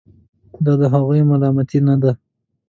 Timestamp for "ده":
2.01-2.11